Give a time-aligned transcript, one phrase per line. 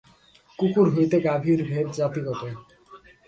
[0.59, 2.41] কুকুর হইতে গাভীর ভেদ জাতিগত।